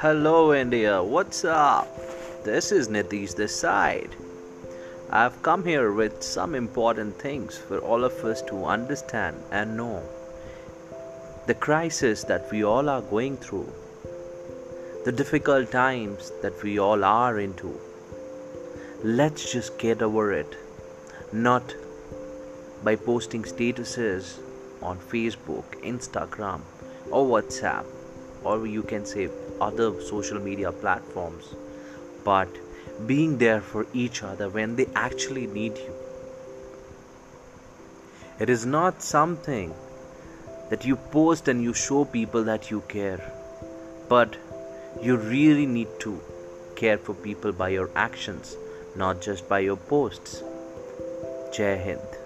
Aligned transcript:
Hello, 0.00 0.54
India. 0.54 1.02
What's 1.02 1.44
up? 1.44 1.86
This 2.42 2.72
is 2.72 2.88
Nitish 2.88 3.34
this 3.36 3.54
side. 3.54 4.16
I've 5.10 5.42
come 5.42 5.62
here 5.62 5.92
with 5.92 6.22
some 6.22 6.54
important 6.54 7.18
things 7.18 7.58
for 7.58 7.80
all 7.80 8.02
of 8.04 8.24
us 8.24 8.40
to 8.44 8.64
understand 8.64 9.36
and 9.50 9.76
know. 9.76 10.02
The 11.46 11.52
crisis 11.66 12.24
that 12.24 12.50
we 12.50 12.64
all 12.64 12.88
are 12.88 13.02
going 13.02 13.36
through, 13.36 13.70
the 15.04 15.12
difficult 15.12 15.70
times 15.70 16.32
that 16.40 16.62
we 16.62 16.78
all 16.78 17.04
are 17.04 17.38
into. 17.38 17.78
Let's 19.04 19.52
just 19.52 19.78
get 19.78 20.00
over 20.00 20.32
it. 20.32 20.56
Not 21.30 21.74
by 22.82 22.96
posting 22.96 23.42
statuses 23.42 24.38
on 24.80 24.96
Facebook, 24.96 25.66
Instagram, 25.94 26.62
or 27.10 27.26
WhatsApp, 27.26 27.84
or 28.42 28.66
you 28.66 28.82
can 28.82 29.04
say 29.04 29.28
other 29.60 30.00
social 30.00 30.40
media 30.40 30.72
platforms, 30.72 31.54
but 32.24 32.48
being 33.06 33.38
there 33.38 33.60
for 33.60 33.86
each 33.92 34.22
other 34.22 34.48
when 34.48 34.76
they 34.76 34.86
actually 34.94 35.46
need 35.46 35.76
you. 35.76 35.94
It 38.38 38.48
is 38.48 38.64
not 38.64 39.02
something 39.02 39.74
that 40.70 40.86
you 40.86 40.96
post 40.96 41.48
and 41.48 41.62
you 41.62 41.74
show 41.74 42.04
people 42.04 42.44
that 42.44 42.70
you 42.70 42.82
care, 42.88 43.20
but 44.08 44.36
you 45.02 45.16
really 45.16 45.66
need 45.66 45.88
to 46.00 46.20
care 46.76 46.98
for 46.98 47.14
people 47.14 47.52
by 47.52 47.68
your 47.68 47.90
actions, 47.94 48.56
not 48.96 49.20
just 49.20 49.48
by 49.48 49.58
your 49.60 49.76
posts. 49.76 50.42
Jai 51.52 51.76
Hind. 51.76 52.19